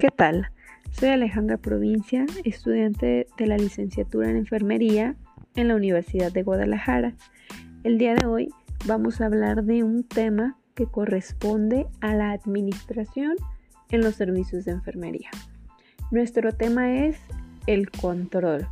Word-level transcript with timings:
¿Qué 0.00 0.08
tal? 0.08 0.50
Soy 0.92 1.10
Alejandra 1.10 1.58
Provincia, 1.58 2.24
estudiante 2.44 3.26
de 3.36 3.46
la 3.46 3.58
licenciatura 3.58 4.30
en 4.30 4.38
enfermería 4.38 5.14
en 5.56 5.68
la 5.68 5.74
Universidad 5.74 6.32
de 6.32 6.42
Guadalajara. 6.42 7.12
El 7.84 7.98
día 7.98 8.14
de 8.14 8.24
hoy 8.24 8.48
vamos 8.86 9.20
a 9.20 9.26
hablar 9.26 9.62
de 9.62 9.82
un 9.82 10.04
tema 10.04 10.56
que 10.74 10.86
corresponde 10.86 11.86
a 12.00 12.14
la 12.14 12.32
administración 12.32 13.36
en 13.90 14.00
los 14.00 14.14
servicios 14.14 14.64
de 14.64 14.72
enfermería. 14.72 15.28
Nuestro 16.10 16.52
tema 16.52 17.04
es 17.04 17.18
el 17.66 17.90
control, 17.90 18.68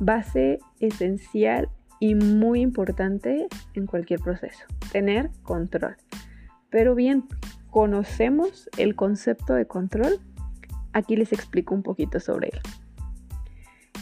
base 0.00 0.58
esencial 0.80 1.70
y 1.98 2.14
muy 2.14 2.60
importante 2.60 3.46
en 3.72 3.86
cualquier 3.86 4.20
proceso, 4.20 4.66
tener 4.92 5.30
control. 5.44 5.96
Pero 6.68 6.94
bien, 6.94 7.24
¿Conocemos 7.76 8.70
el 8.78 8.96
concepto 8.96 9.52
de 9.52 9.66
control? 9.66 10.18
Aquí 10.94 11.14
les 11.14 11.34
explico 11.34 11.74
un 11.74 11.82
poquito 11.82 12.20
sobre 12.20 12.48
él. 12.48 12.60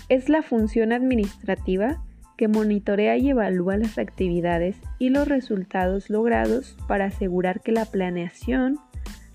Es 0.09 0.29
la 0.29 0.43
función 0.43 0.93
administrativa 0.93 2.01
que 2.37 2.47
monitorea 2.47 3.17
y 3.17 3.31
evalúa 3.31 3.77
las 3.77 3.99
actividades 3.99 4.77
y 5.01 5.09
los 5.09 5.27
resultados 5.27 6.09
logrados 6.09 6.77
para 6.87 7.07
asegurar 7.07 7.63
que 7.63 7.73
la 7.73 7.85
planeación, 7.85 8.79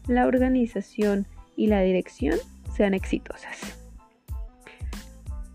la 0.08 0.26
organización 0.26 1.28
y 1.58 1.68
la 1.68 1.82
dirección 1.82 2.40
sean 2.74 2.94
exitosas. 2.94 3.78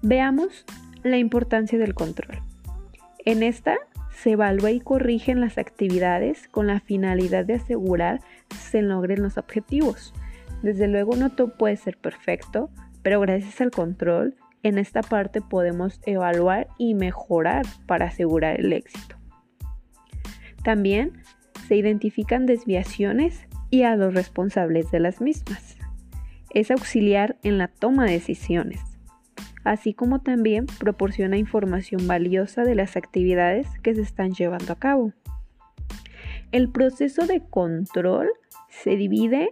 Veamos 0.02 0.66
la 1.02 1.16
importancia 1.16 1.78
del 1.78 1.94
control. 1.94 2.42
En 3.24 3.42
esta 3.42 3.78
se 4.14 4.32
evalúa 4.32 4.70
y 4.70 4.80
corrigen 4.80 5.40
las 5.40 5.58
actividades 5.58 6.48
con 6.48 6.66
la 6.66 6.80
finalidad 6.80 7.44
de 7.44 7.54
asegurar 7.54 8.20
se 8.58 8.82
logren 8.82 9.22
los 9.22 9.38
objetivos. 9.38 10.14
Desde 10.62 10.88
luego 10.88 11.16
no 11.16 11.30
todo 11.30 11.56
puede 11.56 11.76
ser 11.76 11.98
perfecto, 11.98 12.70
pero 13.02 13.20
gracias 13.20 13.60
al 13.60 13.70
control 13.70 14.36
en 14.62 14.78
esta 14.78 15.02
parte 15.02 15.42
podemos 15.42 16.00
evaluar 16.06 16.68
y 16.78 16.94
mejorar 16.94 17.66
para 17.86 18.06
asegurar 18.06 18.58
el 18.58 18.72
éxito. 18.72 19.16
También 20.62 21.12
se 21.68 21.76
identifican 21.76 22.46
desviaciones 22.46 23.46
y 23.68 23.82
a 23.82 23.96
los 23.96 24.14
responsables 24.14 24.90
de 24.90 25.00
las 25.00 25.20
mismas. 25.20 25.76
Es 26.54 26.70
auxiliar 26.70 27.36
en 27.42 27.58
la 27.58 27.68
toma 27.68 28.06
de 28.06 28.12
decisiones 28.12 28.93
así 29.64 29.94
como 29.94 30.20
también 30.20 30.66
proporciona 30.66 31.38
información 31.38 32.06
valiosa 32.06 32.62
de 32.62 32.74
las 32.74 32.96
actividades 32.96 33.66
que 33.82 33.94
se 33.94 34.02
están 34.02 34.32
llevando 34.32 34.72
a 34.72 34.78
cabo. 34.78 35.12
El 36.52 36.70
proceso 36.70 37.26
de 37.26 37.40
control 37.40 38.30
se 38.68 38.96
divide 38.96 39.48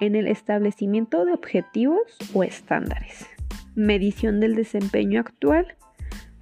en 0.00 0.16
el 0.16 0.26
establecimiento 0.26 1.24
de 1.24 1.32
objetivos 1.32 2.00
o 2.32 2.42
estándares, 2.42 3.26
medición 3.74 4.40
del 4.40 4.54
desempeño 4.54 5.20
actual, 5.20 5.76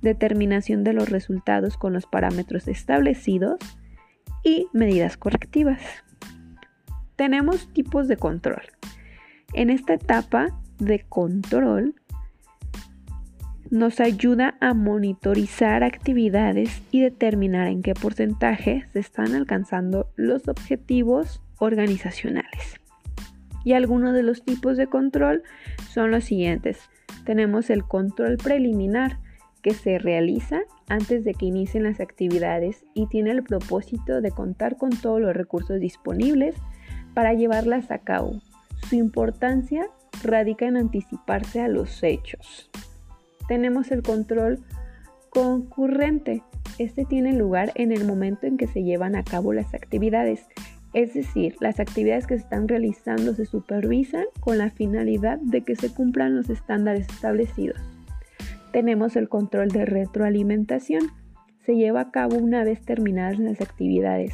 determinación 0.01 0.85
de 0.85 0.93
los 0.93 1.09
resultados 1.09 1.77
con 1.77 1.93
los 1.93 2.07
parámetros 2.07 2.69
establecidos 2.69 3.59
y 4.45 4.69
medidas 4.73 5.17
correctivas. 5.17 5.83
Tenemos 7.17 7.71
tipos 7.73 8.09
de 8.09 8.17
control. 8.17 8.63
En 9.53 9.69
esta 9.69 9.95
etapa 9.95 10.59
de 10.79 11.05
control 11.09 11.95
nos 13.71 14.01
ayuda 14.01 14.57
a 14.61 14.75
monitorizar 14.75 15.85
actividades 15.85 16.83
y 16.91 17.03
determinar 17.03 17.69
en 17.69 17.83
qué 17.83 17.95
porcentaje 17.95 18.85
se 18.93 18.99
están 18.99 19.35
alcanzando 19.35 20.11
los 20.17 20.49
objetivos 20.49 21.41
organizacionales. 21.59 22.81
Y 23.65 23.75
algunos 23.75 24.13
de 24.13 24.25
los 24.25 24.43
tipos 24.45 24.77
de 24.77 24.89
control 24.89 25.45
son 25.89 26.11
los 26.11 26.25
siguientes. 26.25 26.91
Tenemos 27.25 27.71
el 27.71 27.85
control 27.85 28.39
preliminar 28.39 29.19
que 29.63 29.73
se 29.73 29.99
realiza 29.99 30.63
antes 30.89 31.23
de 31.23 31.35
que 31.35 31.47
inicien 31.47 31.85
las 31.85 32.01
actividades 32.01 32.85
y 32.95 33.07
tiene 33.07 33.31
el 33.31 33.45
propósito 33.45 34.21
de 34.21 34.33
contar 34.33 34.79
con 34.79 34.91
todos 34.91 35.21
los 35.21 35.37
recursos 35.37 35.79
disponibles 35.79 36.57
para 37.15 37.35
llevarlas 37.35 37.93
a 37.93 37.99
cabo. 37.99 38.41
Su 38.89 38.97
importancia 38.97 39.87
radica 40.25 40.67
en 40.67 40.77
anticiparse 40.77 41.61
a 41.61 41.69
los 41.69 42.03
hechos 42.03 42.71
tenemos 43.51 43.91
el 43.91 44.05
control 44.05 44.61
concurrente. 45.29 46.45
Este 46.79 47.05
tiene 47.05 47.33
lugar 47.33 47.73
en 47.75 47.91
el 47.91 48.05
momento 48.07 48.47
en 48.47 48.57
que 48.57 48.69
se 48.69 48.85
llevan 48.85 49.17
a 49.17 49.25
cabo 49.25 49.53
las 49.53 49.75
actividades. 49.75 50.47
Es 50.93 51.15
decir, 51.15 51.57
las 51.59 51.81
actividades 51.81 52.29
que 52.29 52.37
se 52.37 52.45
están 52.45 52.69
realizando 52.69 53.35
se 53.35 53.47
supervisan 53.47 54.27
con 54.39 54.57
la 54.57 54.71
finalidad 54.71 55.41
de 55.41 55.63
que 55.63 55.75
se 55.75 55.93
cumplan 55.93 56.37
los 56.37 56.49
estándares 56.49 57.09
establecidos. 57.09 57.81
Tenemos 58.73 59.17
el 59.17 59.29
control 59.29 59.71
de 59.71 59.85
retroalimentación. 59.85 61.09
Se 61.67 61.75
lleva 61.75 62.03
a 62.03 62.11
cabo 62.13 62.37
una 62.37 62.63
vez 62.63 62.81
terminadas 62.83 63.41
las 63.41 63.61
actividades. 63.61 64.33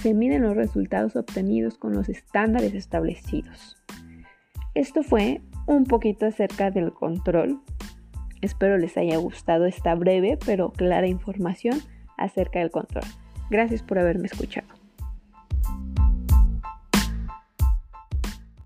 Se 0.00 0.14
miden 0.14 0.40
los 0.40 0.56
resultados 0.56 1.14
obtenidos 1.14 1.76
con 1.76 1.92
los 1.92 2.08
estándares 2.08 2.72
establecidos. 2.72 3.76
Esto 4.72 5.02
fue 5.02 5.42
un 5.66 5.84
poquito 5.84 6.24
acerca 6.24 6.70
del 6.70 6.94
control. 6.94 7.60
Espero 8.42 8.78
les 8.78 8.96
haya 8.96 9.16
gustado 9.16 9.66
esta 9.66 9.94
breve 9.94 10.38
pero 10.44 10.72
clara 10.72 11.06
información 11.06 11.80
acerca 12.16 12.58
del 12.58 12.70
control. 12.70 13.04
Gracias 13.50 13.82
por 13.82 13.98
haberme 13.98 14.26
escuchado. 14.26 14.85